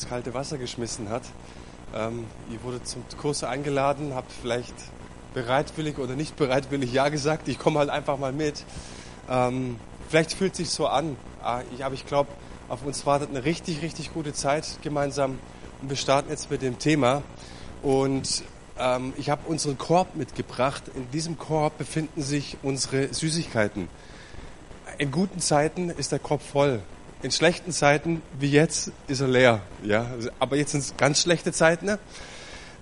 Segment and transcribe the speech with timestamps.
[0.00, 1.22] ins kalte Wasser geschmissen hat.
[1.94, 4.74] Ähm, ihr wurde zum Kurs eingeladen, habt vielleicht
[5.34, 7.48] bereitwillig oder nicht bereitwillig Ja gesagt.
[7.48, 8.64] Ich komme halt einfach mal mit.
[9.28, 9.76] Ähm,
[10.08, 12.30] vielleicht fühlt sich so an, ah, aber ich glaube,
[12.70, 15.38] auf uns wartet eine richtig, richtig gute Zeit gemeinsam.
[15.82, 17.22] Und wir starten jetzt mit dem Thema.
[17.82, 18.42] Und
[18.78, 20.84] ähm, ich habe unseren Korb mitgebracht.
[20.94, 23.88] In diesem Korb befinden sich unsere Süßigkeiten.
[24.96, 26.80] In guten Zeiten ist der Korb voll.
[27.22, 29.60] In schlechten Zeiten wie jetzt ist er leer.
[29.84, 30.06] Ja,
[30.38, 31.84] aber jetzt sind es ganz schlechte Zeiten.
[31.84, 31.98] Ne?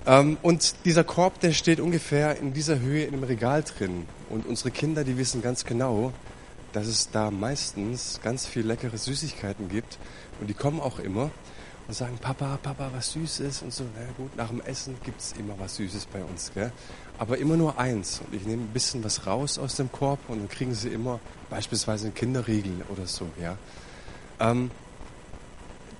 [0.07, 4.07] Ähm, und dieser Korb, der steht ungefähr in dieser Höhe in einem Regal drin.
[4.31, 6.13] Und unsere Kinder, die wissen ganz genau,
[6.73, 9.99] dass es da meistens ganz viel leckere Süßigkeiten gibt.
[10.41, 11.33] Und die kommen auch immer
[11.89, 13.85] und sagen, Papa, Papa, was Süßes und so.
[13.97, 16.53] Na gut, nach dem Essen gibt es immer was Süßes bei uns.
[16.55, 16.71] Gell?
[17.19, 18.21] Aber immer nur eins.
[18.25, 21.19] Und ich nehme ein bisschen was raus aus dem Korb und dann kriegen sie immer
[21.51, 23.27] beispielsweise einen Kinderriegel oder so.
[23.43, 23.59] Ja?
[24.41, 24.71] Ähm,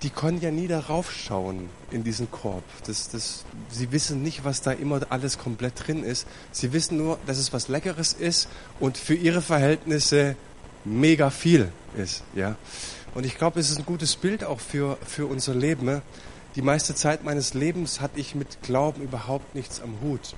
[0.03, 2.63] die können ja nie darauf schauen in diesen Korb.
[2.87, 6.27] Das, das, sie wissen nicht, was da immer alles komplett drin ist.
[6.53, 10.37] Sie wissen nur, dass es was Leckeres ist und für ihre Verhältnisse
[10.85, 12.23] mega viel ist.
[12.35, 12.57] Ja?
[13.15, 16.03] Und ich glaube, es ist ein gutes Bild auch für, für unser Leben.
[16.55, 20.35] Die meiste Zeit meines Lebens hatte ich mit Glauben überhaupt nichts am Hut.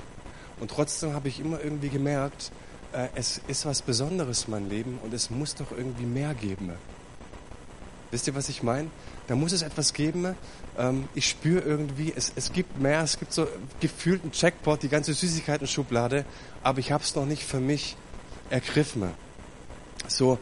[0.58, 2.50] Und trotzdem habe ich immer irgendwie gemerkt,
[2.92, 6.72] äh, es ist was Besonderes, mein Leben, und es muss doch irgendwie mehr geben.
[8.10, 8.88] Wisst ihr, was ich meine?
[9.28, 10.34] Da muss es etwas geben.
[10.76, 13.46] Ähm, ich spüre irgendwie, es, es gibt mehr, es gibt so
[13.80, 16.24] gefühlt einen Checkpot, die ganze Süßigkeiten-Schublade,
[16.62, 17.96] aber ich habe es noch nicht für mich
[18.50, 19.10] ergriffen.
[20.08, 20.38] So,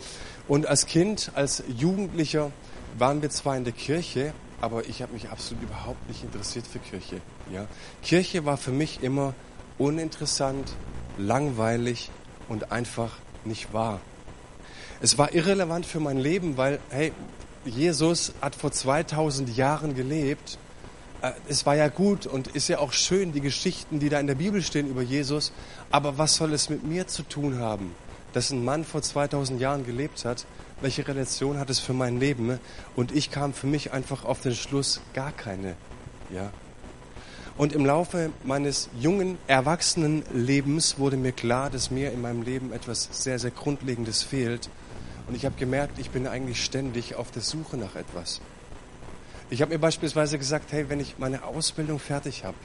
[0.47, 2.51] und als Kind, als Jugendlicher
[2.97, 6.79] waren wir zwar in der Kirche, aber ich habe mich absolut überhaupt nicht interessiert für
[6.79, 7.21] Kirche.
[7.53, 7.67] Ja?
[8.03, 9.35] Kirche war für mich immer
[9.77, 10.73] uninteressant,
[11.19, 12.11] langweilig
[12.49, 13.13] und einfach
[13.45, 14.01] nicht wahr.
[15.01, 17.13] Es war irrelevant für mein Leben, weil, hey,
[17.65, 20.59] Jesus hat vor 2000 Jahren gelebt.
[21.23, 24.27] Äh, es war ja gut und ist ja auch schön, die Geschichten, die da in
[24.27, 25.53] der Bibel stehen über Jesus.
[25.91, 27.95] Aber was soll es mit mir zu tun haben?
[28.33, 30.47] dass ein Mann vor 2000 Jahren gelebt hat,
[30.81, 32.61] welche Relation hat es für mein Leben?
[32.95, 35.75] Und ich kam für mich einfach auf den Schluss, gar keine.
[36.31, 36.51] Ja.
[37.57, 42.73] Und im Laufe meines jungen, erwachsenen Lebens wurde mir klar, dass mir in meinem Leben
[42.73, 44.71] etwas sehr, sehr Grundlegendes fehlt.
[45.29, 48.41] Und ich habe gemerkt, ich bin eigentlich ständig auf der Suche nach etwas.
[49.51, 52.57] Ich habe mir beispielsweise gesagt, hey, wenn ich meine Ausbildung fertig habe,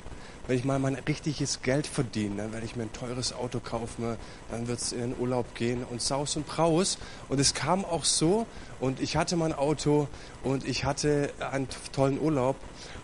[0.48, 4.18] wenn ich mal mein richtiges Geld verdiene, dann werde ich mir ein teures Auto kaufen,
[4.52, 6.98] dann wird es in den Urlaub gehen und Saus und Braus.
[7.30, 8.46] Und es kam auch so
[8.82, 10.08] und ich hatte mein Auto
[10.44, 12.58] und ich hatte einen tollen Urlaub.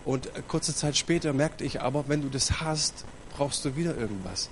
[0.04, 4.50] Und kurze Zeit später merkte ich aber, wenn du das hast, brauchst du wieder irgendwas.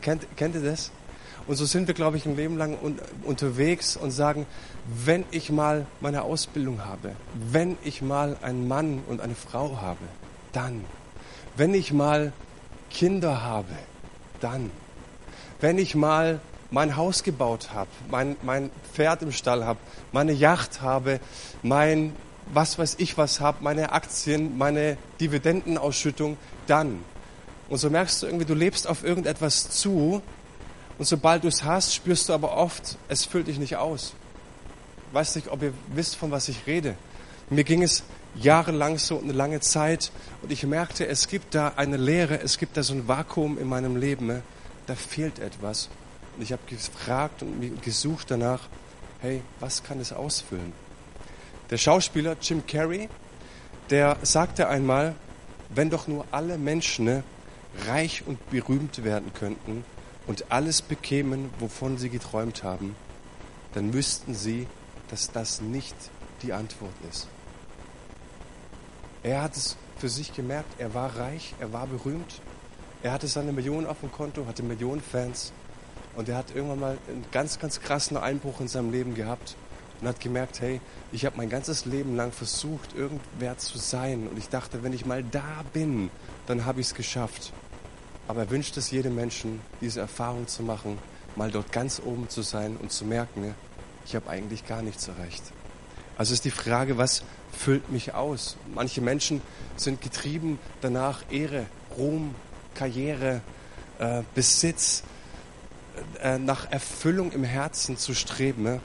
[0.00, 0.90] Kennt, kennt ihr das?
[1.46, 4.46] Und so sind wir, glaube ich, ein Leben lang un unterwegs und sagen,
[4.86, 10.04] wenn ich mal meine Ausbildung habe, wenn ich mal einen Mann und eine Frau habe,
[10.52, 10.84] dann
[11.56, 12.32] wenn ich mal
[12.90, 13.74] Kinder habe,
[14.40, 14.70] dann.
[15.60, 19.78] Wenn ich mal mein Haus gebaut habe, mein, mein Pferd im Stall habe,
[20.12, 21.20] meine Yacht habe,
[21.62, 22.14] mein
[22.52, 26.36] was weiß ich was habe, meine Aktien, meine Dividendenausschüttung,
[26.66, 27.04] dann.
[27.68, 30.22] Und so merkst du irgendwie, du lebst auf irgendetwas zu
[31.02, 34.14] und sobald du es hast, spürst du aber oft, es füllt dich nicht aus.
[35.08, 36.94] Ich weiß nicht, ob ihr wisst, von was ich rede.
[37.50, 38.04] Mir ging es
[38.36, 42.76] jahrelang so eine lange Zeit und ich merkte, es gibt da eine Leere, es gibt
[42.76, 44.42] da so ein Vakuum in meinem Leben, ne?
[44.86, 45.88] da fehlt etwas.
[46.36, 48.60] Und ich habe gefragt und gesucht danach,
[49.22, 50.72] hey, was kann es ausfüllen?
[51.70, 53.08] Der Schauspieler Jim Carrey,
[53.90, 55.16] der sagte einmal,
[55.68, 57.24] wenn doch nur alle Menschen ne,
[57.88, 59.84] reich und berühmt werden könnten
[60.26, 62.94] und alles bekämen, wovon sie geträumt haben,
[63.74, 64.66] dann wüssten sie,
[65.10, 65.96] dass das nicht
[66.42, 67.28] die Antwort ist.
[69.22, 72.40] Er hat es für sich gemerkt, er war reich, er war berühmt,
[73.02, 75.52] er hatte seine Millionen auf dem Konto, hatte Millionen Fans
[76.16, 79.56] und er hat irgendwann mal einen ganz, ganz krassen Einbruch in seinem Leben gehabt
[80.00, 80.80] und hat gemerkt, hey,
[81.12, 85.06] ich habe mein ganzes Leben lang versucht, irgendwer zu sein und ich dachte, wenn ich
[85.06, 86.10] mal da bin,
[86.46, 87.52] dann habe ich es geschafft.
[88.28, 90.98] Aber er wünscht es jedem Menschen, diese Erfahrung zu machen,
[91.36, 93.54] mal dort ganz oben zu sein und zu merken,
[94.04, 95.42] ich habe eigentlich gar nichts erreicht.
[96.16, 97.22] Also ist die Frage, was
[97.52, 98.56] füllt mich aus?
[98.74, 99.40] Manche Menschen
[99.76, 101.66] sind getrieben danach, Ehre,
[101.96, 102.34] Ruhm,
[102.74, 103.40] Karriere,
[103.98, 105.02] äh, Besitz,
[106.20, 108.62] äh, nach Erfüllung im Herzen zu streben.
[108.62, 108.80] Ne?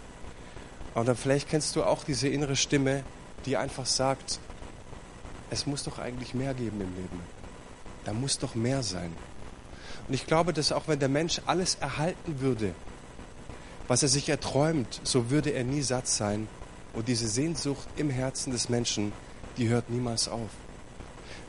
[0.96, 3.04] Oder vielleicht kennst du auch diese innere Stimme,
[3.46, 4.40] die einfach sagt,
[5.50, 7.37] es muss doch eigentlich mehr geben im Leben.
[8.08, 9.12] Da muss doch mehr sein.
[10.08, 12.74] Und ich glaube, dass auch wenn der Mensch alles erhalten würde,
[13.90, 16.48] was er sich erträumt, so würde er nie satt sein
[16.94, 19.12] und diese Sehnsucht im Herzen des Menschen,
[19.58, 20.50] die hört niemals auf.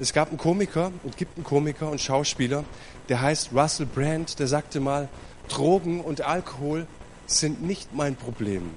[0.01, 2.65] Es gab einen Komiker und gibt einen Komiker und Schauspieler,
[3.09, 5.09] der heißt Russell Brand, der sagte mal,
[5.47, 6.89] Drogen und Alkohol
[7.29, 8.71] sind nicht mein Problem.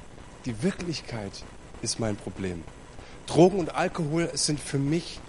[0.46, 1.32] Die Wirklichkeit
[1.82, 2.64] ist mein Problem.
[3.26, 5.20] Drogen und Alkohol sind für mich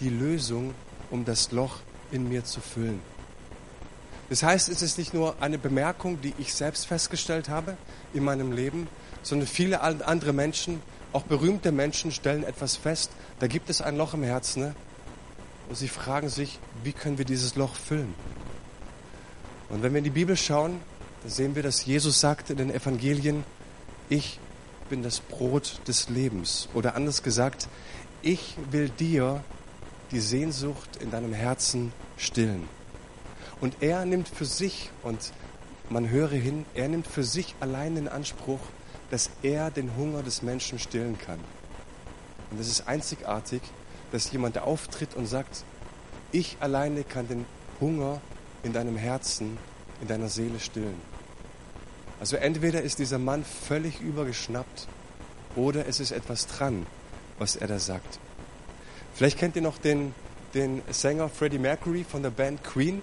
[0.00, 0.72] die Lösung,
[1.10, 3.00] um das Loch in mir zu füllen.
[4.28, 7.76] Das heißt, es ist nicht nur eine Bemerkung, die ich selbst festgestellt habe
[8.12, 8.88] in meinem Leben,
[9.22, 10.82] sondern viele andere Menschen,
[11.12, 13.10] auch berühmte Menschen, stellen etwas fest.
[13.38, 14.74] Da gibt es ein Loch im Herzen ne?
[15.68, 18.14] und sie fragen sich, wie können wir dieses Loch füllen?
[19.70, 20.80] Und wenn wir in die Bibel schauen,
[21.22, 23.44] dann sehen wir, dass Jesus sagte in den Evangelien,
[24.08, 24.38] ich
[24.88, 26.68] bin das Brot des Lebens.
[26.74, 27.68] Oder anders gesagt,
[28.22, 29.42] ich will dir
[30.10, 32.68] die Sehnsucht in deinem Herzen stillen.
[33.60, 35.32] Und er nimmt für sich, und
[35.90, 38.60] man höre hin, er nimmt für sich allein in Anspruch,
[39.10, 41.40] dass er den Hunger des Menschen stillen kann.
[42.50, 43.62] Und es ist einzigartig,
[44.12, 45.64] dass jemand auftritt und sagt,
[46.32, 47.46] ich alleine kann den
[47.80, 48.20] Hunger
[48.62, 49.58] in deinem Herzen,
[50.00, 51.00] in deiner Seele stillen.
[52.20, 54.88] Also entweder ist dieser Mann völlig übergeschnappt
[55.56, 56.86] oder es ist etwas dran,
[57.38, 58.18] was er da sagt.
[59.18, 60.14] Vielleicht kennt ihr noch den,
[60.54, 63.02] den Sänger Freddie Mercury von der Band Queen.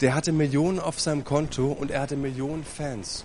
[0.00, 3.24] Der hatte Millionen auf seinem Konto und er hatte Millionen Fans.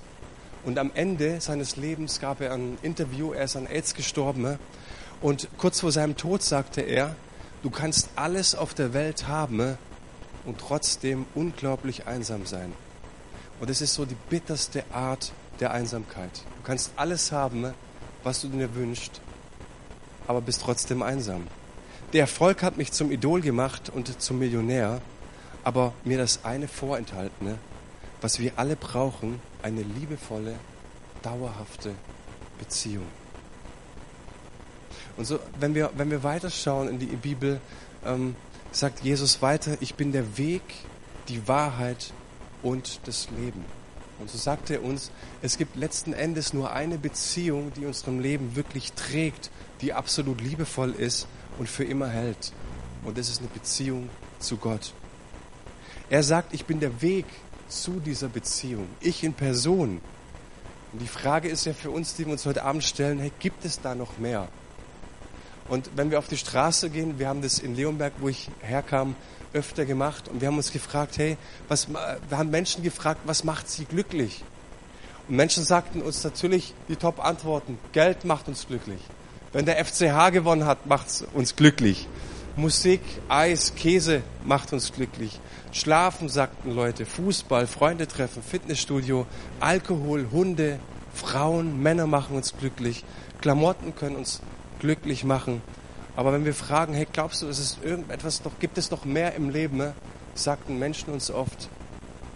[0.64, 4.60] Und am Ende seines Lebens gab er ein Interview, er ist an AIDS gestorben.
[5.22, 7.16] Und kurz vor seinem Tod sagte er,
[7.64, 9.80] du kannst alles auf der Welt haben
[10.46, 12.74] und trotzdem unglaublich einsam sein.
[13.60, 16.44] Und es ist so die bitterste Art der Einsamkeit.
[16.58, 17.74] Du kannst alles haben,
[18.22, 19.20] was du dir wünschst,
[20.28, 21.48] aber bist trotzdem einsam.
[22.14, 25.02] Der Erfolg hat mich zum Idol gemacht und zum Millionär,
[25.64, 27.58] aber mir das eine vorenthalten,
[28.22, 30.56] was wir alle brauchen, eine liebevolle,
[31.22, 31.92] dauerhafte
[32.60, 33.08] Beziehung.
[35.18, 37.60] Und so, wenn wir, wenn wir weiterschauen in die Bibel,
[38.06, 38.36] ähm,
[38.72, 40.62] sagt Jesus weiter, ich bin der Weg,
[41.30, 42.14] die Wahrheit
[42.62, 43.64] und das Leben.
[44.20, 45.12] Und so sagt er uns,
[45.42, 49.52] es gibt letzten Endes nur eine Beziehung, die unserem Leben wirklich trägt,
[49.84, 51.28] die absolut liebevoll ist
[51.60, 52.54] und für immer hält.
[53.04, 54.10] Und das ist eine Beziehung
[54.40, 54.94] zu Gott.
[56.10, 57.26] Er sagt, ich bin der Weg
[57.68, 58.88] zu dieser Beziehung.
[59.02, 60.00] Ich in Person.
[60.94, 63.66] Und die Frage ist ja für uns, die wir uns heute Abend stellen, hey, gibt
[63.66, 64.48] es da noch mehr?
[65.68, 69.16] Und wenn wir auf die Straße gehen, wir haben das in Leonberg, wo ich herkam,
[69.54, 71.38] öfter gemacht und wir haben uns gefragt, hey,
[71.68, 74.44] was, wir haben Menschen gefragt, was macht sie glücklich?
[75.28, 77.78] Und Menschen sagten uns natürlich die Top-Antworten.
[77.92, 79.00] Geld macht uns glücklich.
[79.54, 82.08] Wenn der FCH gewonnen hat, macht es uns glücklich.
[82.56, 85.40] Musik, Eis, Käse macht uns glücklich.
[85.72, 89.28] Schlafen, sagten Leute, Fußball, Freunde treffen, Fitnessstudio,
[89.60, 90.80] Alkohol, Hunde,
[91.14, 93.06] Frauen, Männer machen uns glücklich.
[93.42, 94.42] Klamotten können uns
[94.80, 95.62] glücklich machen.
[96.16, 99.36] Aber wenn wir fragen, hey, glaubst du, es ist irgendetwas noch, gibt es noch mehr
[99.36, 99.94] im Leben, ne?
[100.34, 101.70] sagten Menschen uns oft,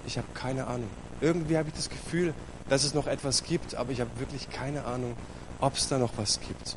[0.05, 0.89] ich habe keine Ahnung.
[1.19, 2.35] Irgendwie habe ich das Gefühl,
[2.69, 5.15] dass es noch etwas gibt, aber ich habe wirklich keine Ahnung,
[5.59, 6.75] ob es da noch was gibt.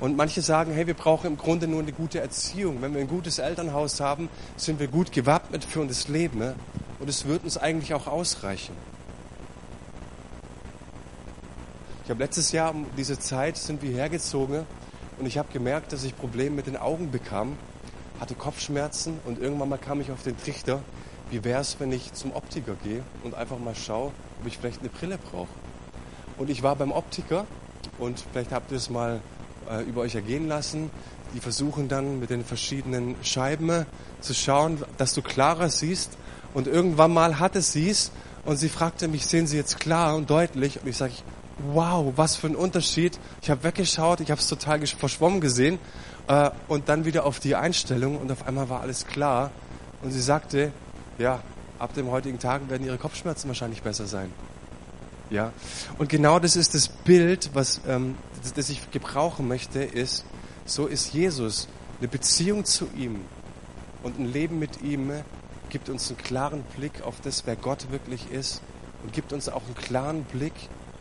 [0.00, 2.82] Und manche sagen, hey, wir brauchen im Grunde nur eine gute Erziehung.
[2.82, 6.38] Wenn wir ein gutes Elternhaus haben, sind wir gut gewappnet für das Leben.
[6.38, 6.54] Ne?
[6.98, 8.74] Und es wird uns eigentlich auch ausreichen.
[12.04, 14.66] Ich habe letztes Jahr um diese Zeit sind wir hergezogen
[15.18, 17.56] und ich habe gemerkt, dass ich Probleme mit den Augen bekam,
[18.20, 20.80] hatte Kopfschmerzen und irgendwann mal kam ich auf den Trichter,
[21.30, 24.80] wie wäre es, wenn ich zum Optiker gehe und einfach mal schaue, ob ich vielleicht
[24.80, 25.48] eine Brille brauche.
[26.36, 27.46] Und ich war beim Optiker
[27.98, 29.22] und vielleicht habt ihr es mal
[29.70, 30.90] äh, über euch ergehen lassen.
[31.34, 33.84] Die versuchen dann mit den verschiedenen Scheiben äh,
[34.20, 36.16] zu schauen, dass du klarer siehst.
[36.54, 38.12] Und irgendwann mal hatte sie es
[38.44, 40.80] und sie fragte mich, sehen Sie jetzt klar und deutlich?
[40.80, 41.14] Und ich sage,
[41.72, 43.18] wow, was für ein Unterschied.
[43.42, 45.78] Ich habe weggeschaut, ich habe es total verschwommen gesehen
[46.28, 49.50] äh, und dann wieder auf die Einstellung und auf einmal war alles klar.
[50.02, 50.72] Und sie sagte,
[51.18, 51.40] ja,
[51.78, 54.30] ab dem heutigen Tag werden ihre Kopfschmerzen wahrscheinlich besser sein.
[55.30, 55.52] Ja,
[55.98, 60.24] und genau das ist das Bild, was ähm, das, das ich gebrauchen möchte, ist,
[60.66, 61.68] so ist Jesus.
[61.98, 63.20] Eine Beziehung zu ihm
[64.02, 65.12] und ein Leben mit ihm
[65.70, 68.60] gibt uns einen klaren Blick auf das, wer Gott wirklich ist
[69.02, 70.54] und gibt uns auch einen klaren Blick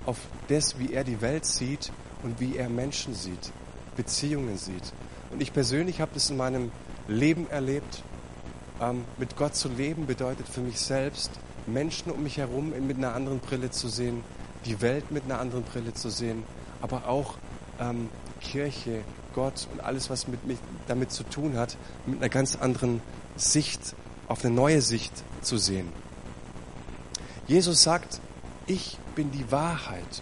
[0.05, 1.91] auf das, wie er die Welt sieht
[2.23, 3.51] und wie er Menschen sieht,
[3.95, 4.93] Beziehungen sieht.
[5.31, 6.71] Und ich persönlich habe das in meinem
[7.07, 8.03] Leben erlebt.
[8.81, 11.31] Ähm, mit Gott zu leben bedeutet für mich selbst,
[11.67, 14.23] Menschen um mich herum mit einer anderen Brille zu sehen,
[14.65, 16.43] die Welt mit einer anderen Brille zu sehen,
[16.81, 17.35] aber auch
[17.79, 18.09] ähm,
[18.41, 19.01] Kirche,
[19.33, 23.01] Gott und alles, was mit mich damit zu tun hat, mit einer ganz anderen
[23.35, 23.95] Sicht,
[24.27, 25.89] auf eine neue Sicht zu sehen.
[27.47, 28.19] Jesus sagt,
[28.67, 30.21] ich bin die Wahrheit.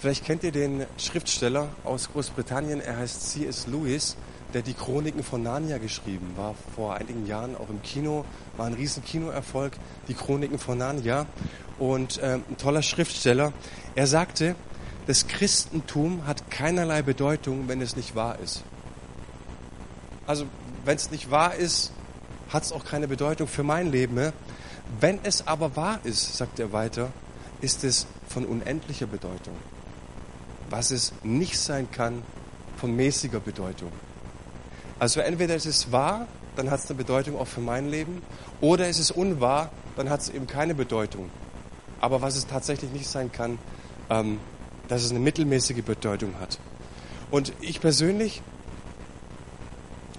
[0.00, 3.66] Vielleicht kennt ihr den Schriftsteller aus Großbritannien, er heißt C.S.
[3.66, 4.16] Lewis,
[4.54, 8.24] der die Chroniken von Narnia geschrieben war vor einigen Jahren auch im Kino,
[8.56, 9.72] war ein riesen Kinoerfolg,
[10.08, 11.26] die Chroniken von Narnia
[11.78, 13.52] und äh, ein toller Schriftsteller.
[13.94, 14.54] Er sagte,
[15.06, 18.62] das Christentum hat keinerlei Bedeutung, wenn es nicht wahr ist.
[20.26, 20.46] Also
[20.84, 21.92] wenn es nicht wahr ist,
[22.50, 24.32] hat es auch keine Bedeutung für mein Leben.
[25.00, 27.08] Wenn es aber wahr ist, sagt er weiter,
[27.60, 29.54] ist es von unendlicher Bedeutung.
[30.70, 32.22] Was es nicht sein kann,
[32.76, 33.92] von mäßiger Bedeutung.
[35.02, 38.22] Also entweder es ist wahr, dann hat es eine Bedeutung auch für mein Leben,
[38.60, 41.28] oder es ist unwahr, dann hat es eben keine Bedeutung.
[42.00, 43.58] Aber was es tatsächlich nicht sein kann,
[44.10, 44.38] ähm,
[44.86, 46.60] dass es eine mittelmäßige Bedeutung hat.
[47.32, 48.42] Und ich persönlich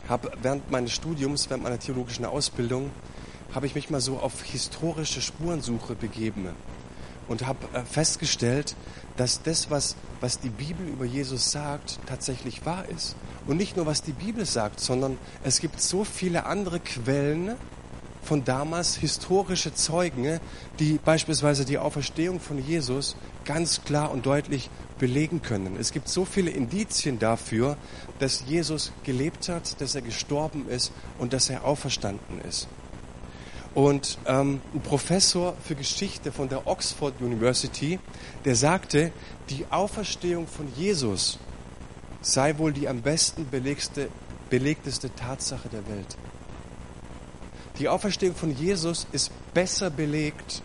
[0.10, 2.92] habe während meines Studiums, während meiner theologischen Ausbildung,
[3.56, 6.50] habe ich mich mal so auf historische Spurensuche begeben
[7.28, 8.76] und habe äh, festgestellt,
[9.18, 13.16] dass das, was, was die Bibel über Jesus sagt, tatsächlich wahr ist.
[13.46, 17.56] Und nicht nur, was die Bibel sagt, sondern es gibt so viele andere Quellen
[18.24, 20.40] von damals, historische Zeugen,
[20.80, 25.76] die beispielsweise die Auferstehung von Jesus ganz klar und deutlich belegen können.
[25.78, 27.78] Es gibt so viele Indizien dafür,
[28.20, 32.68] dass Jesus gelebt hat, dass er gestorben ist und dass er auferstanden ist.
[33.74, 38.00] Und ähm, ein Professor für Geschichte von der Oxford University,
[38.46, 39.12] der sagte,
[39.50, 41.40] die Auferstehung von Jesus
[42.22, 44.10] sei wohl die am besten belegste,
[44.50, 46.18] belegteste Tatsache der Welt.
[47.80, 50.62] Die Auferstehung von Jesus ist besser belegt,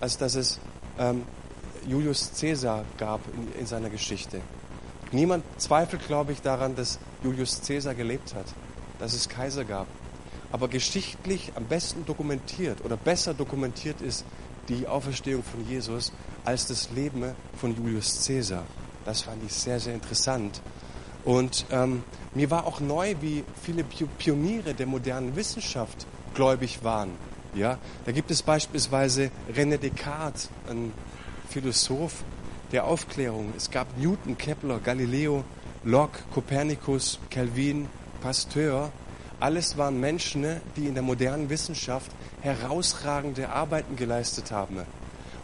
[0.00, 0.60] als dass es
[0.98, 1.24] ähm,
[1.86, 4.40] Julius Caesar gab in, in seiner Geschichte.
[5.10, 8.46] Niemand zweifelt, glaube ich, daran, dass Julius Caesar gelebt hat,
[9.00, 9.88] dass es Kaiser gab.
[10.52, 14.24] Aber geschichtlich am besten dokumentiert oder besser dokumentiert ist
[14.68, 16.12] die Auferstehung von Jesus
[16.44, 17.24] als das Leben
[17.56, 18.64] von Julius Caesar.
[19.04, 20.60] Das fand ich sehr, sehr interessant.
[21.24, 22.02] Und ähm,
[22.34, 27.10] mir war auch neu, wie viele Pioniere der modernen Wissenschaft gläubig waren.
[27.54, 30.92] Ja, da gibt es beispielsweise René Descartes, ein
[31.48, 32.24] Philosoph
[32.72, 33.52] der Aufklärung.
[33.56, 35.44] Es gab Newton, Kepler, Galileo,
[35.84, 37.88] Locke, Kopernikus, Calvin,
[38.22, 38.90] Pasteur.
[39.42, 40.46] Alles waren Menschen,
[40.76, 44.76] die in der modernen Wissenschaft herausragende Arbeiten geleistet haben.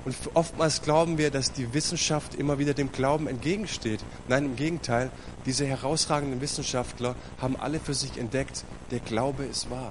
[0.05, 3.99] Und oftmals glauben wir, dass die Wissenschaft immer wieder dem Glauben entgegensteht.
[4.28, 5.11] Nein, im Gegenteil,
[5.47, 8.62] diese herausragenden Wissenschaftler haben alle für sich entdeckt,
[8.93, 9.90] der Glaube ist wahr.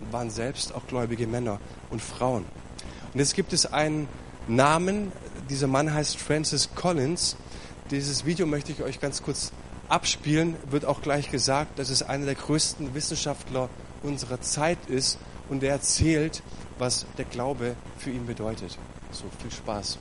[0.00, 2.46] Und waren selbst auch gläubige Männer und Frauen.
[3.12, 4.08] Und jetzt gibt es einen
[4.48, 5.12] Namen.
[5.50, 7.36] Dieser Mann heißt Francis Collins.
[7.90, 9.52] Dieses Video möchte ich euch ganz kurz
[9.92, 10.56] abspielen.
[10.70, 13.68] Wird auch gleich gesagt, dass es einer der größten Wissenschaftler
[14.02, 15.18] unserer Zeit ist
[15.48, 16.42] und der erzählt,
[16.78, 18.78] was der Glaube für ihn bedeutet.
[19.12, 19.98] So viel Spaß.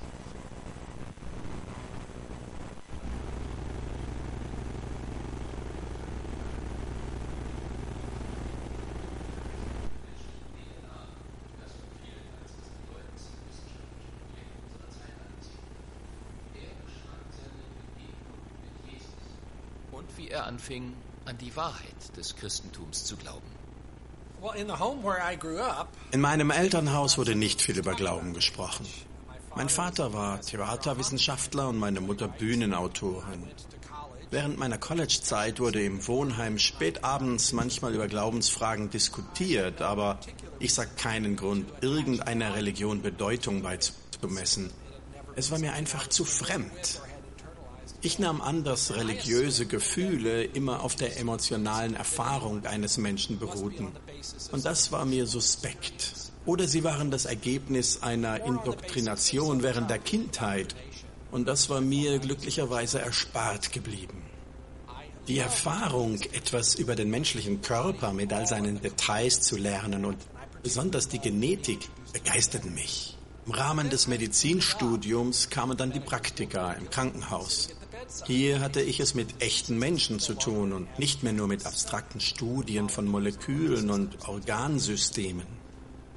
[20.17, 20.93] Wie er anfing,
[21.25, 23.41] an die Wahrheit des Christentums zu glauben.
[26.11, 28.87] In meinem Elternhaus wurde nicht viel über Glauben gesprochen.
[29.55, 33.47] Mein Vater war Theaterwissenschaftler und meine Mutter Bühnenautorin.
[34.31, 40.19] Während meiner Collegezeit wurde im Wohnheim spät abends manchmal über Glaubensfragen diskutiert, aber
[40.59, 44.71] ich sah keinen Grund, irgendeiner Religion Bedeutung beizumessen.
[45.35, 47.01] Es war mir einfach zu fremd.
[48.03, 53.91] Ich nahm an, dass religiöse Gefühle immer auf der emotionalen Erfahrung eines Menschen beruhten.
[54.51, 56.13] Und das war mir suspekt.
[56.47, 60.75] Oder sie waren das Ergebnis einer Indoktrination während der Kindheit.
[61.29, 64.23] Und das war mir glücklicherweise erspart geblieben.
[65.27, 70.17] Die Erfahrung, etwas über den menschlichen Körper mit all seinen Details zu lernen und
[70.63, 73.15] besonders die Genetik begeisterten mich.
[73.45, 77.69] Im Rahmen des Medizinstudiums kamen dann die Praktika im Krankenhaus.
[78.25, 82.19] Hier hatte ich es mit echten Menschen zu tun und nicht mehr nur mit abstrakten
[82.19, 85.47] Studien von Molekülen und Organsystemen.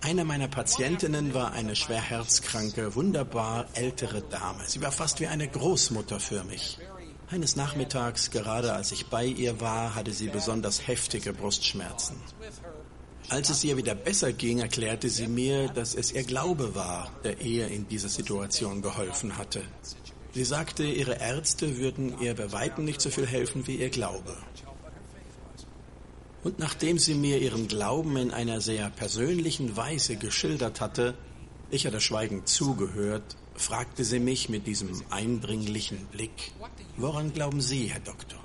[0.00, 4.62] Eine meiner Patientinnen war eine schwer herzkranke, wunderbar ältere Dame.
[4.66, 6.78] Sie war fast wie eine Großmutter für mich.
[7.30, 12.16] Eines Nachmittags, gerade als ich bei ihr war, hatte sie besonders heftige Brustschmerzen.
[13.30, 17.40] Als es ihr wieder besser ging, erklärte sie mir, dass es ihr Glaube war, der
[17.40, 19.62] ihr in dieser Situation geholfen hatte.
[20.34, 24.36] Sie sagte, ihre Ärzte würden ihr bei weitem nicht so viel helfen wie ihr Glaube.
[26.42, 31.14] Und nachdem sie mir ihren Glauben in einer sehr persönlichen Weise geschildert hatte,
[31.70, 36.52] ich hatte schweigend zugehört, fragte sie mich mit diesem eindringlichen Blick,
[36.96, 38.40] woran glauben Sie, Herr Doktor?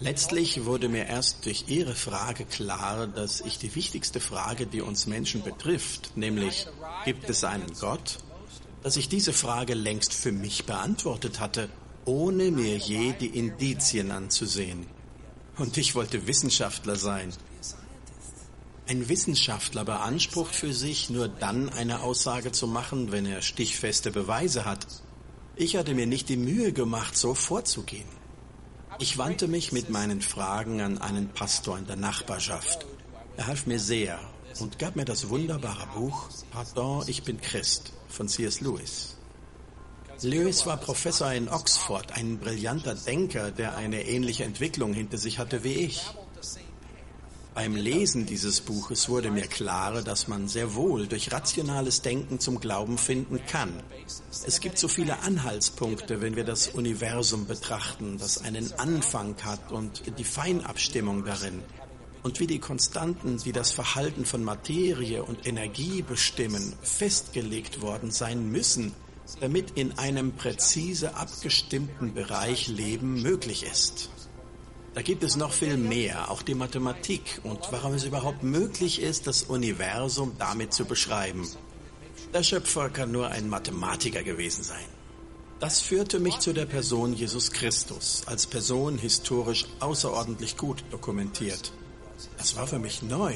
[0.00, 5.06] Letztlich wurde mir erst durch Ihre Frage klar, dass ich die wichtigste Frage, die uns
[5.06, 6.66] Menschen betrifft, nämlich
[7.04, 8.18] gibt es einen Gott,
[8.86, 11.68] dass ich diese Frage längst für mich beantwortet hatte,
[12.04, 14.86] ohne mir je die Indizien anzusehen.
[15.58, 17.32] Und ich wollte Wissenschaftler sein.
[18.86, 24.64] Ein Wissenschaftler beansprucht für sich nur dann eine Aussage zu machen, wenn er stichfeste Beweise
[24.64, 24.86] hat.
[25.56, 28.08] Ich hatte mir nicht die Mühe gemacht, so vorzugehen.
[29.00, 32.86] Ich wandte mich mit meinen Fragen an einen Pastor in der Nachbarschaft.
[33.36, 34.20] Er half mir sehr
[34.60, 38.60] und gab mir das wunderbare Buch Pardon, ich bin Christ von C.S.
[38.60, 39.16] Lewis.
[40.22, 45.62] Lewis war Professor in Oxford, ein brillanter Denker, der eine ähnliche Entwicklung hinter sich hatte
[45.62, 46.02] wie ich.
[47.54, 52.60] Beim Lesen dieses Buches wurde mir klar, dass man sehr wohl durch rationales Denken zum
[52.60, 53.82] Glauben finden kann.
[54.46, 60.18] Es gibt so viele Anhaltspunkte, wenn wir das Universum betrachten, das einen Anfang hat und
[60.18, 61.62] die Feinabstimmung darin.
[62.26, 68.50] Und wie die Konstanten, die das Verhalten von Materie und Energie bestimmen, festgelegt worden sein
[68.50, 68.92] müssen,
[69.38, 74.10] damit in einem präzise abgestimmten Bereich Leben möglich ist.
[74.94, 79.28] Da gibt es noch viel mehr, auch die Mathematik und warum es überhaupt möglich ist,
[79.28, 81.48] das Universum damit zu beschreiben.
[82.34, 84.88] Der Schöpfer kann nur ein Mathematiker gewesen sein.
[85.60, 91.72] Das führte mich zu der Person Jesus Christus, als Person historisch außerordentlich gut dokumentiert.
[92.38, 93.34] Das war für mich neu.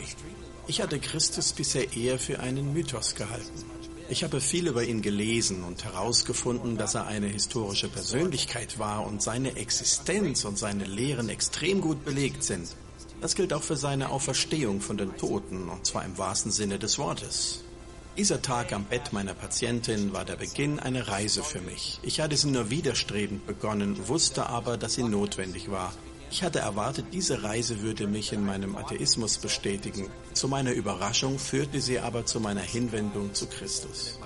[0.67, 3.65] Ich hatte Christus bisher eher für einen Mythos gehalten.
[4.09, 9.23] Ich habe viel über ihn gelesen und herausgefunden, dass er eine historische Persönlichkeit war und
[9.23, 12.69] seine Existenz und seine Lehren extrem gut belegt sind.
[13.21, 16.99] Das gilt auch für seine Auferstehung von den Toten, und zwar im wahrsten Sinne des
[16.99, 17.63] Wortes.
[18.17, 22.01] Dieser Tag am Bett meiner Patientin war der Beginn einer Reise für mich.
[22.03, 25.93] Ich hatte sie nur widerstrebend begonnen, wusste aber, dass sie notwendig war.
[26.31, 30.09] Ich hatte erwartet, diese Reise würde mich in meinem Atheismus bestätigen.
[30.33, 34.19] Zu meiner Überraschung führte sie aber zu meiner Hinwendung zu Christus.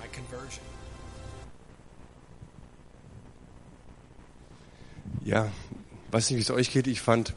[5.23, 5.51] Ja,
[6.11, 6.85] weiß nicht, wie es euch geht.
[6.85, 7.33] Ich fand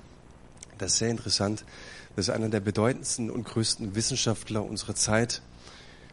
[0.77, 1.64] das sehr interessant,
[2.14, 5.40] dass einer der bedeutendsten und größten Wissenschaftler unserer Zeit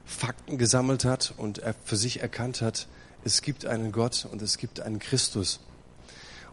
[0.06, 2.88] Fakten gesammelt hat und er für sich erkannt hat,
[3.26, 5.60] es gibt einen Gott und es gibt einen Christus.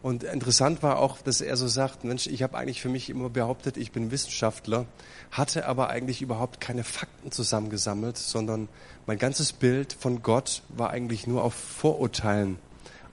[0.03, 3.31] Und interessant war auch, dass er so sagt, Mensch, ich habe eigentlich für mich immer
[3.31, 4.87] behauptet, ich bin Wissenschaftler,
[5.31, 8.69] hatte aber eigentlich überhaupt keine Fakten zusammengesammelt, sondern
[9.07, 12.59] mein ganzes Bild von Gott war eigentlich nur auf Vorurteilen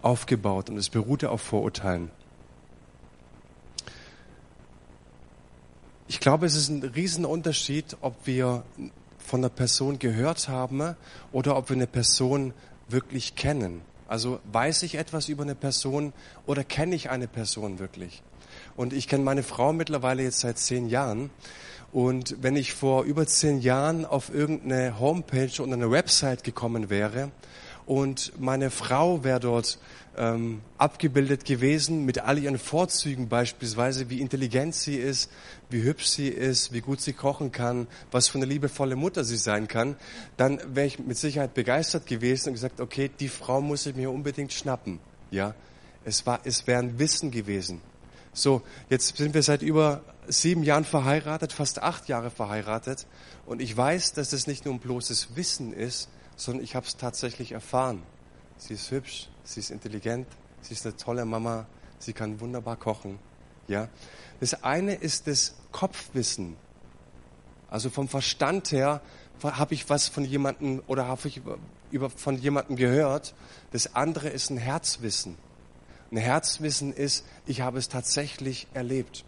[0.02, 2.10] aufgebaut und es beruhte auf Vorurteilen.
[6.08, 8.64] Ich glaube, es ist ein Riesenunterschied, ob wir
[9.20, 10.96] von einer Person gehört haben
[11.32, 12.56] oder ob wir eine Person
[12.88, 13.82] wirklich kennen.
[14.10, 16.14] Also weiß ich etwas über eine Person
[16.48, 18.24] oder kenne ich eine Person wirklich?
[18.76, 21.30] Und ich kenne meine Frau mittlerweile jetzt seit zehn Jahren.
[21.92, 27.30] Und wenn ich vor über zehn Jahren auf irgendeine Homepage und eine Website gekommen wäre
[27.86, 29.78] und meine Frau wäre dort
[30.20, 35.32] ähm, abgebildet gewesen mit all ihren Vorzügen beispielsweise, wie intelligent sie ist,
[35.70, 39.38] wie hübsch sie ist, wie gut sie kochen kann, was für eine liebevolle Mutter sie
[39.38, 39.96] sein kann,
[40.36, 44.12] dann wäre ich mit Sicherheit begeistert gewesen und gesagt, okay, die Frau muss ich mir
[44.12, 45.00] unbedingt schnappen.
[45.32, 45.56] Ja,
[46.04, 47.82] es war, es wäre ein Wissen gewesen.
[48.34, 53.08] So, jetzt sind wir seit über sieben Jahren verheiratet, fast acht Jahre verheiratet,
[53.46, 56.98] und ich weiß, dass es nicht nur ein bloßes Wissen ist, sondern ich habe es
[56.98, 58.04] tatsächlich erfahren.
[58.60, 60.28] Sie ist hübsch, sie ist intelligent,
[60.62, 61.66] sie ist eine tolle Mama,
[61.98, 63.18] sie kann wunderbar kochen.
[63.68, 63.88] Ja,
[64.40, 66.56] das eine ist das Kopfwissen.
[67.70, 69.02] Also vom Verstand her
[69.42, 71.42] habe ich was von jemandem oder habe ich
[71.92, 73.34] über, von jemandem gehört.
[73.72, 75.38] Das andere ist ein Herzwissen.
[76.12, 79.24] Ein Herzwissen ist, ich habe es tatsächlich erlebt.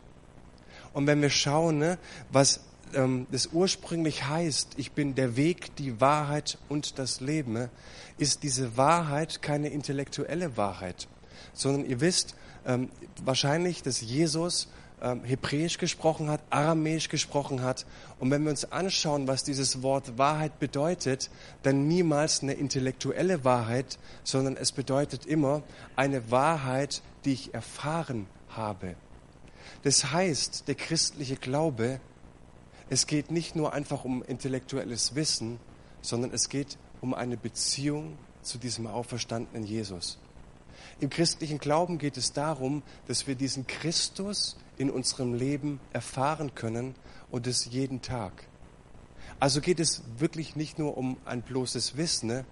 [0.94, 1.98] Und wenn wir schauen, ne,
[2.32, 2.60] was
[2.96, 7.70] ähm, das ursprünglich heißt, ich bin der Weg, die Wahrheit und das Leben,
[8.18, 11.08] ist diese Wahrheit keine intellektuelle Wahrheit,
[11.54, 12.90] sondern ihr wisst ähm,
[13.24, 14.68] wahrscheinlich, dass Jesus
[15.02, 17.86] ähm, Hebräisch gesprochen hat, Aramäisch gesprochen hat.
[18.20, 21.32] Und wenn wir uns anschauen, was dieses Wort Wahrheit bedeutet,
[21.64, 25.64] dann niemals eine intellektuelle Wahrheit, sondern es bedeutet immer
[25.96, 28.96] eine Wahrheit, die ich erfahren habe.
[29.84, 32.00] Das heißt, der christliche Glaube,
[32.92, 35.62] es geht nicht nur einfach um intellektuelles Wissen,
[36.02, 40.20] sondern es geht um eine Beziehung zu diesem auferstandenen Jesus.
[41.00, 46.96] Im christlichen Glauben geht es darum, dass wir diesen Christus in unserem Leben erfahren können
[47.30, 48.46] und es jeden Tag.
[49.40, 52.46] Also geht es wirklich nicht nur um ein bloßes Wissen, ne,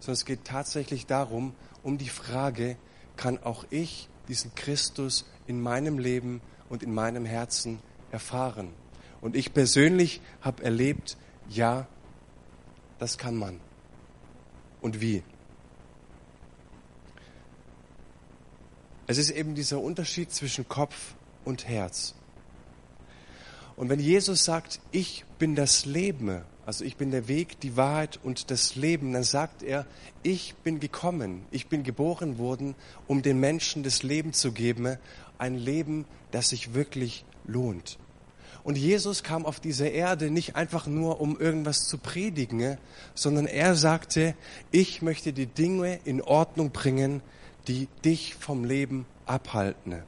[0.00, 2.76] sondern es geht tatsächlich darum, um die Frage,
[3.16, 7.78] kann auch ich diesen Christus in meinem Leben und in meinem Herzen
[8.10, 8.74] erfahren?
[9.26, 11.16] Und ich persönlich habe erlebt,
[11.48, 11.88] ja,
[13.00, 13.58] das kann man.
[14.80, 15.24] Und wie?
[19.08, 22.14] Es ist eben dieser Unterschied zwischen Kopf und Herz.
[23.74, 28.20] Und wenn Jesus sagt, ich bin das Leben, also ich bin der Weg, die Wahrheit
[28.22, 29.86] und das Leben, dann sagt er,
[30.22, 32.76] ich bin gekommen, ich bin geboren worden,
[33.08, 34.98] um den Menschen das Leben zu geben,
[35.36, 37.98] ein Leben, das sich wirklich lohnt.
[38.66, 42.78] Und Jesus kam auf diese Erde nicht einfach nur, um irgendwas zu predigen,
[43.14, 44.34] sondern er sagte,
[44.72, 47.22] ich möchte die Dinge in Ordnung bringen,
[47.68, 50.02] die dich vom Leben abhalten.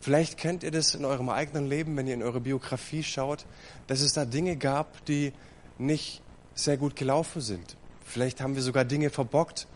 [0.00, 3.46] Vielleicht kennt ihr das in eurem eigenen Leben, wenn ihr in eure Biografie schaut,
[3.86, 5.32] dass es da Dinge gab, die
[5.78, 6.20] nicht
[6.54, 7.78] sehr gut gelaufen sind.
[8.04, 9.66] Vielleicht haben wir sogar Dinge verbockt.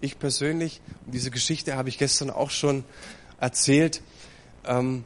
[0.00, 2.82] Ich persönlich, diese Geschichte habe ich gestern auch schon
[3.38, 4.02] erzählt,
[4.64, 5.04] ähm,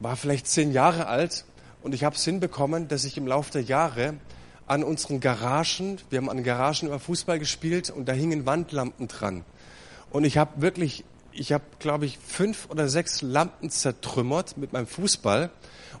[0.00, 1.44] war vielleicht zehn Jahre alt
[1.82, 4.14] und ich habe es hinbekommen, dass ich im Laufe der Jahre
[4.66, 9.44] an unseren Garagen, wir haben an Garagen über Fußball gespielt und da hingen Wandlampen dran.
[10.10, 14.86] Und ich habe wirklich, ich habe, glaube ich, fünf oder sechs Lampen zertrümmert mit meinem
[14.86, 15.50] Fußball.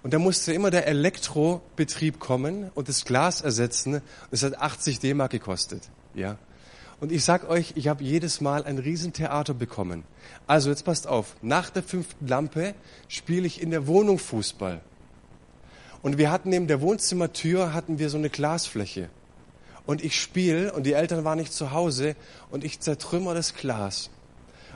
[0.02, 4.02] Und da musste immer der Elektrobetrieb kommen und das Glas ersetzen.
[4.30, 5.90] Das hat 80 D-Mark gekostet.
[6.14, 6.38] Ja.
[7.00, 10.04] Und ich sag euch, ich habe jedes Mal ein Riesentheater bekommen.
[10.46, 12.74] Also jetzt passt auf, nach der fünften Lampe
[13.08, 14.82] spiele ich in der Wohnung Fußball.
[16.02, 19.08] Und wir hatten neben der Wohnzimmertür hatten wir so eine Glasfläche.
[19.86, 22.16] Und ich spiele und die Eltern waren nicht zu Hause
[22.50, 24.10] und ich zertrümmer das Glas.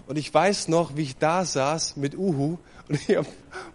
[0.07, 2.59] Und ich weiß noch, wie ich da saß mit Uhu
[2.89, 3.27] und ich hab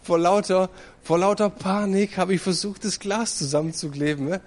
[0.02, 0.70] vor lauter,
[1.04, 4.26] vor lauter Panik habe ich versucht, das Glas zusammenzukleben.
[4.26, 4.42] Ne?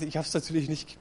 [0.00, 0.98] Ich habe es natürlich nicht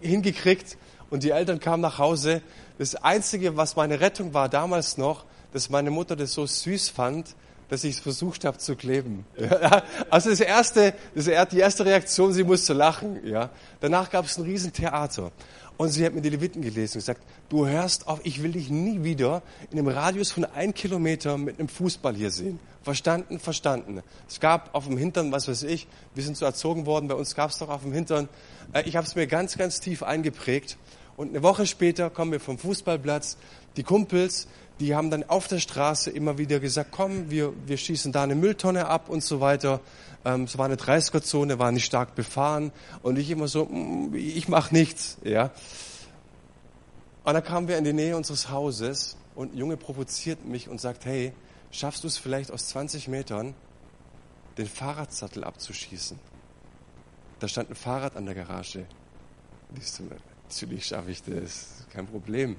[0.00, 0.76] hingekriegt
[1.10, 2.42] und die Eltern kamen nach Hause.
[2.78, 7.34] Das Einzige, was meine Rettung war damals noch, dass meine Mutter das so süß fand,
[7.68, 9.24] dass ich es versucht habe zu kleben.
[9.38, 13.26] Ja, also das erste, das, die erste Reaktion, sie musste lachen.
[13.26, 13.50] Ja.
[13.80, 15.32] Danach gab es ein Riesentheater.
[15.76, 18.68] Und sie hat mir die Leviten gelesen und gesagt, du hörst auf, ich will dich
[18.68, 22.58] nie wieder in einem Radius von ein Kilometer mit einem Fußball hier sehen.
[22.82, 24.02] Verstanden, verstanden.
[24.28, 27.36] Es gab auf dem Hintern, was weiß ich, wir sind so erzogen worden, bei uns
[27.36, 28.28] gab es doch auf dem Hintern.
[28.72, 30.78] Äh, ich habe es mir ganz, ganz tief eingeprägt.
[31.18, 33.38] Und eine Woche später kommen wir vom Fußballplatz.
[33.76, 34.46] Die Kumpels,
[34.78, 38.36] die haben dann auf der Straße immer wieder gesagt, komm, wir, wir schießen da eine
[38.36, 39.80] Mülltonne ab und so weiter.
[40.24, 42.70] Ähm, es war eine 30er-Zone, war nicht stark befahren.
[43.02, 45.18] Und ich immer so, mm, ich mache nichts.
[45.24, 45.50] Ja.
[47.24, 50.80] Und dann kamen wir in die Nähe unseres Hauses und ein Junge provoziert mich und
[50.80, 51.32] sagt, hey,
[51.72, 53.54] schaffst du es vielleicht aus 20 Metern,
[54.56, 56.16] den Fahrradsattel abzuschießen?
[57.40, 58.86] Da stand ein Fahrrad an der Garage.
[59.68, 60.04] Und ich so,
[60.48, 62.56] Natürlich schaffe ich das, kein Problem.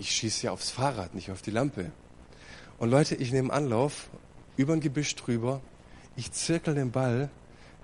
[0.00, 1.92] Ich schieße ja aufs Fahrrad, nicht auf die Lampe.
[2.78, 4.10] Und Leute, ich nehme Anlauf,
[4.56, 5.60] über ein Gebüsch drüber,
[6.16, 7.30] ich zirkel den Ball,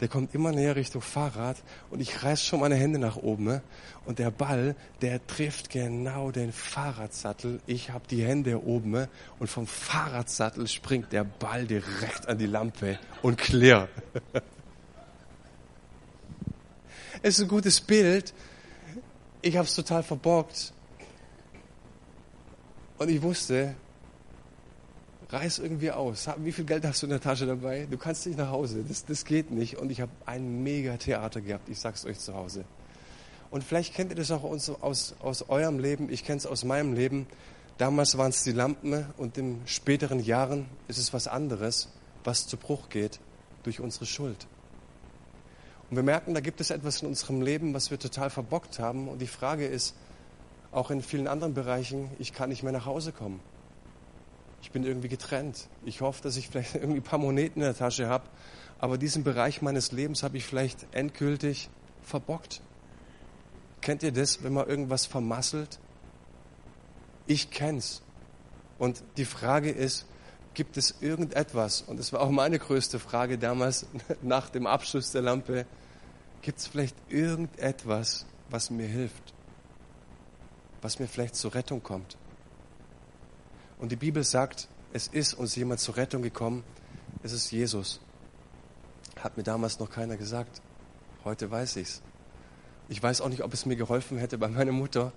[0.01, 1.57] der kommt immer näher Richtung Fahrrad
[1.89, 3.61] und ich reiß schon meine Hände nach oben
[4.07, 7.61] und der Ball, der trifft genau den Fahrradsattel.
[7.69, 9.07] Ich habe die Hände oben
[9.39, 13.89] und vom Fahrradsattel springt der Ball direkt an die Lampe und clear.
[17.23, 18.35] es ist ein gutes Bild,
[19.47, 20.73] ich habe es total verbockt.
[22.99, 23.77] Und ich wusste,
[25.29, 26.29] reiß irgendwie aus.
[26.39, 27.87] Wie viel Geld hast du in der Tasche dabei?
[27.89, 28.85] Du kannst nicht nach Hause.
[28.87, 29.77] Das, das geht nicht.
[29.77, 31.69] Und ich habe ein mega Theater gehabt.
[31.69, 32.65] Ich sag's euch zu Hause.
[33.51, 36.11] Und vielleicht kennt ihr das auch aus, aus, aus eurem Leben.
[36.11, 37.27] Ich kenne es aus meinem Leben.
[37.79, 41.93] Damals waren es die Lampen und in späteren Jahren ist es was anderes,
[42.25, 43.21] was zu Bruch geht
[43.63, 44.47] durch unsere Schuld.
[45.91, 49.09] Und wir merken, da gibt es etwas in unserem Leben, was wir total verbockt haben.
[49.09, 49.95] Und die Frage ist,
[50.73, 53.41] auch in vielen anderen Bereichen, ich kann nicht mehr nach Hause kommen.
[54.63, 55.69] Ich bin irgendwie getrennt.
[55.85, 58.25] Ich hoffe, dass ich vielleicht irgendwie ein paar Moneten in der Tasche habe.
[58.79, 61.71] Aber diesen Bereich meines Lebens habe ich vielleicht endgültig
[62.03, 62.61] verbockt.
[63.81, 65.79] Kennt ihr das, wenn man irgendwas vermasselt?
[67.27, 68.03] Ich kenn's.
[68.79, 70.07] Und die Frage ist,
[70.57, 73.87] gibt es irgendetwas, und das war auch meine größte Frage damals
[74.23, 75.67] nach dem Abschluss der Lampe,
[76.41, 79.35] gibt es vielleicht irgendetwas, was mir hilft,
[80.81, 82.17] was mir vielleicht zur Rettung kommt?
[83.79, 86.65] Und die Bibel sagt, es ist uns jemand zur Rettung gekommen,
[87.23, 88.01] es ist Jesus.
[89.21, 90.63] Hat mir damals noch keiner gesagt.
[91.25, 92.01] Heute weiß ich's.
[92.89, 95.13] Ich weiß auch nicht, ob es mir geholfen hätte bei meiner Mutter.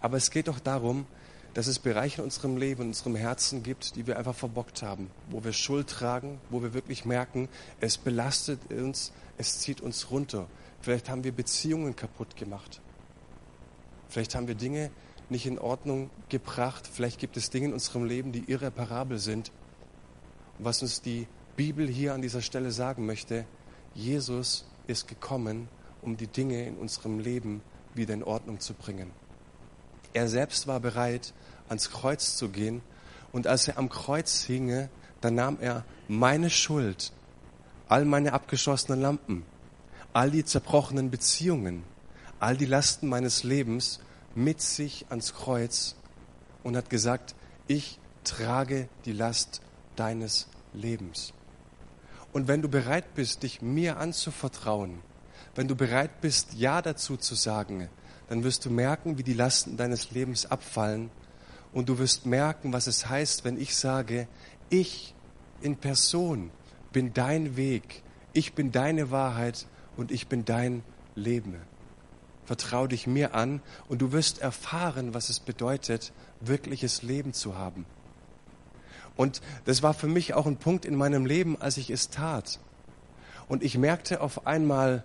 [0.00, 1.06] Aber es geht doch darum,
[1.54, 5.10] dass es Bereiche in unserem Leben, in unserem Herzen gibt, die wir einfach verbockt haben,
[5.30, 7.48] wo wir Schuld tragen, wo wir wirklich merken,
[7.80, 10.48] es belastet uns, es zieht uns runter.
[10.80, 12.80] Vielleicht haben wir Beziehungen kaputt gemacht.
[14.08, 14.90] Vielleicht haben wir Dinge
[15.30, 16.88] nicht in Ordnung gebracht.
[16.92, 19.50] Vielleicht gibt es Dinge in unserem Leben, die irreparabel sind.
[20.58, 23.46] Und was uns die Bibel hier an dieser Stelle sagen möchte,
[23.94, 25.68] Jesus ist gekommen,
[26.02, 27.62] um die Dinge in unserem Leben
[27.94, 29.10] wieder in Ordnung zu bringen.
[30.14, 31.34] Er selbst war bereit,
[31.68, 32.80] ans Kreuz zu gehen.
[33.32, 34.88] Und als er am Kreuz hinge,
[35.20, 37.12] dann nahm er meine Schuld,
[37.88, 39.44] all meine abgeschossenen Lampen,
[40.12, 41.82] all die zerbrochenen Beziehungen,
[42.40, 44.00] all die Lasten meines Lebens
[44.34, 45.96] mit sich ans Kreuz
[46.62, 47.34] und hat gesagt,
[47.66, 49.60] ich trage die Last
[49.96, 51.32] deines Lebens.
[52.32, 55.00] Und wenn du bereit bist, dich mir anzuvertrauen,
[55.54, 57.88] wenn du bereit bist, Ja dazu zu sagen,
[58.28, 61.10] dann wirst du merken, wie die Lasten deines Lebens abfallen.
[61.72, 64.28] Und du wirst merken, was es heißt, wenn ich sage,
[64.70, 65.14] ich
[65.60, 66.50] in Person
[66.92, 70.82] bin dein Weg, ich bin deine Wahrheit und ich bin dein
[71.14, 71.56] Leben.
[72.44, 77.86] Vertrau dich mir an und du wirst erfahren, was es bedeutet, wirkliches Leben zu haben.
[79.16, 82.58] Und das war für mich auch ein Punkt in meinem Leben, als ich es tat.
[83.48, 85.04] Und ich merkte auf einmal,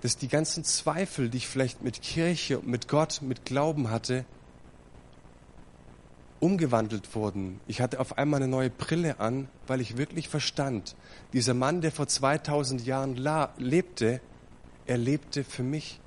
[0.00, 4.24] dass die ganzen Zweifel, die ich vielleicht mit Kirche, mit Gott, mit Glauben hatte,
[6.40, 7.60] umgewandelt wurden.
[7.66, 10.96] Ich hatte auf einmal eine neue Brille an, weil ich wirklich verstand,
[11.32, 13.16] dieser Mann, der vor 2000 Jahren
[13.58, 14.20] lebte,
[14.86, 16.00] er lebte für mich.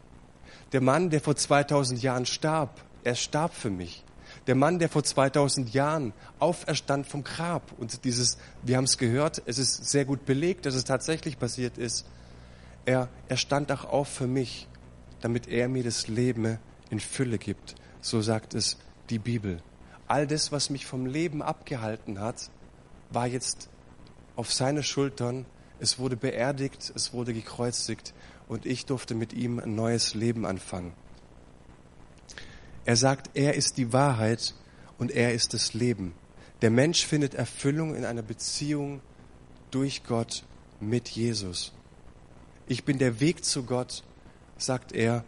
[0.72, 4.04] Der Mann, der vor 2000 Jahren starb, er starb für mich.
[4.48, 9.44] Der Mann, der vor 2000 Jahren auferstand vom Grab und dieses, wir haben es gehört,
[9.46, 12.06] es ist sehr gut belegt, dass es tatsächlich passiert ist.
[12.86, 14.68] Er, er stand auch auf für mich,
[15.22, 17.76] damit er mir das Leben in Fülle gibt.
[18.02, 18.78] So sagt es
[19.10, 19.62] die Bibel.
[20.08, 22.50] All das, was mich vom Leben abgehalten hat,
[23.10, 23.70] war jetzt
[24.36, 25.46] auf seine Schultern.
[25.80, 28.14] Es wurde beerdigt, es wurde gekreuzigt
[28.48, 30.94] und ich durfte mit ihm ein neues Leben anfangen.
[32.86, 34.56] Er sagt, er ist die Wahrheit
[34.98, 36.14] und er ist das Leben.
[36.62, 39.02] Der Mensch findet Erfüllung in einer Beziehung
[39.72, 40.44] durch Gott
[40.80, 41.74] mit Jesus.
[42.66, 44.04] Ich bin der Weg zu Gott,
[44.58, 45.26] sagt er.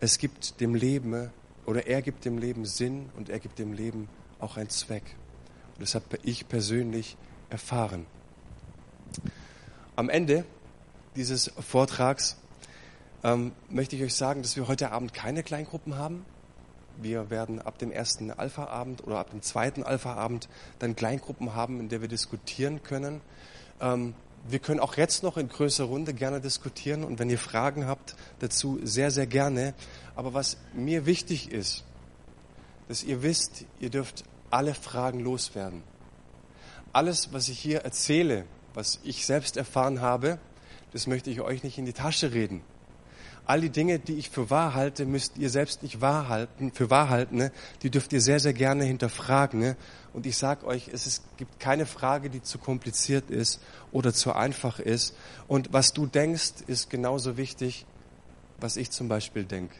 [0.00, 1.30] Es gibt dem Leben
[1.64, 4.06] oder er gibt dem Leben Sinn und er gibt dem Leben
[4.38, 5.16] auch einen Zweck.
[5.74, 7.16] Und das habe ich persönlich
[7.48, 8.04] erfahren.
[9.96, 10.44] Am Ende
[11.16, 12.36] dieses Vortrags
[13.22, 16.26] ähm, möchte ich euch sagen, dass wir heute Abend keine Kleingruppen haben.
[16.98, 21.88] Wir werden ab dem ersten Alpha-Abend oder ab dem zweiten Alpha-Abend dann Kleingruppen haben, in
[21.88, 23.22] der wir diskutieren können.
[23.80, 24.14] Ähm,
[24.48, 28.14] wir können auch jetzt noch in größerer Runde gerne diskutieren und wenn ihr Fragen habt
[28.40, 29.74] dazu, sehr, sehr gerne.
[30.14, 31.84] Aber was mir wichtig ist,
[32.88, 35.82] dass ihr wisst, ihr dürft alle Fragen loswerden.
[36.92, 40.38] Alles, was ich hier erzähle, was ich selbst erfahren habe,
[40.92, 42.62] das möchte ich euch nicht in die Tasche reden.
[43.46, 46.88] All die Dinge, die ich für wahr halte, müsst ihr selbst nicht wahr halten, für
[46.88, 47.36] wahr halten.
[47.36, 47.52] Ne?
[47.82, 49.60] Die dürft ihr sehr, sehr gerne hinterfragen.
[49.60, 49.76] Ne?
[50.14, 53.60] Und ich sage euch, es ist, gibt keine Frage, die zu kompliziert ist
[53.92, 55.14] oder zu einfach ist.
[55.46, 57.84] Und was du denkst, ist genauso wichtig,
[58.60, 59.74] was ich zum Beispiel denke.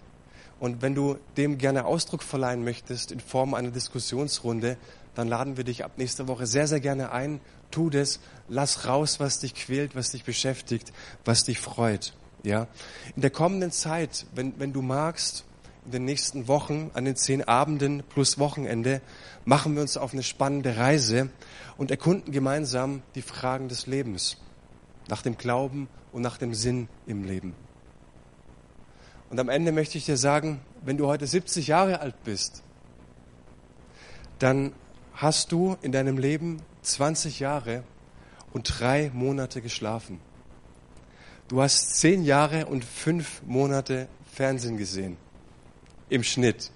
[0.61, 4.77] Und wenn du dem gerne Ausdruck verleihen möchtest in Form einer Diskussionsrunde,
[5.14, 7.40] dann laden wir dich ab nächster Woche sehr, sehr gerne ein.
[7.70, 10.92] Tu das, lass raus, was dich quält, was dich beschäftigt,
[11.24, 12.14] was dich freut.
[12.45, 12.69] Ja,
[13.17, 15.45] in der kommenden Zeit, wenn, wenn du magst,
[15.87, 19.01] in den nächsten Wochen, an den zehn Abenden plus Wochenende,
[19.47, 21.31] machen wir uns auf eine spannende Reise
[21.79, 24.37] und erkunden gemeinsam die Fragen des Lebens,
[25.09, 27.55] nach dem Glauben und nach dem Sinn im Leben.
[29.31, 32.63] Und am Ende möchte ich dir sagen, wenn du heute 70 Jahre alt bist,
[34.39, 34.73] dann
[35.15, 37.85] hast du in deinem Leben 20 Jahre
[38.53, 40.21] und drei Monate geschlafen.
[41.49, 45.19] Du hast zehn Jahre und fünf Monate Fernsehen gesehen.
[46.09, 46.71] Im Schnitt.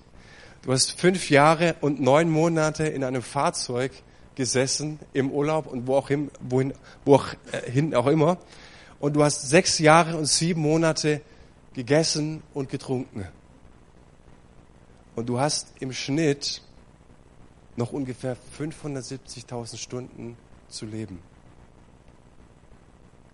[0.63, 3.93] Du hast fünf Jahre und neun Monate in einem Fahrzeug
[4.35, 8.39] gesessen, im Urlaub und wo auch, hin, wohin, wo auch äh, hin auch immer.
[9.01, 11.23] Und du hast sechs Jahre und sieben Monate
[11.73, 13.27] gegessen und getrunken.
[15.17, 16.63] Und du hast im Schnitt
[17.77, 20.37] noch ungefähr 570.000 Stunden
[20.69, 21.21] zu leben.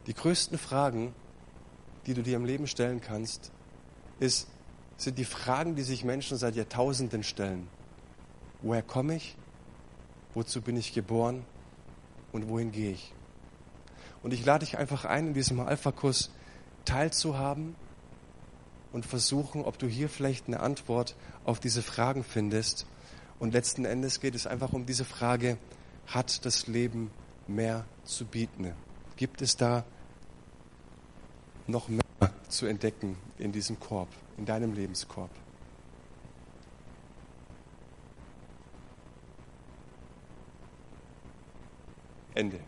[0.06, 1.14] Die größten Fragen,
[2.06, 3.50] die du dir im Leben stellen kannst,
[4.20, 4.48] ist,
[4.96, 7.68] sind die Fragen, die sich Menschen seit Jahrtausenden stellen.
[8.62, 9.36] Woher komme ich?
[10.34, 11.44] Wozu bin ich geboren?
[12.32, 13.12] Und wohin gehe ich?
[14.22, 16.30] Und ich lade dich einfach ein, in diesem Alpha-Kurs
[16.84, 17.76] teilzuhaben
[18.92, 21.14] und versuchen, ob du hier vielleicht eine Antwort
[21.44, 22.86] auf diese Fragen findest.
[23.38, 25.58] Und letzten Endes geht es einfach um diese Frage,
[26.06, 27.10] hat das Leben
[27.46, 28.72] mehr zu bieten?
[29.16, 29.84] Gibt es da
[31.66, 32.04] noch mehr.
[32.48, 35.30] zu entdecken in diesem Korb, in deinem Lebenskorb.
[42.34, 42.60] Ende.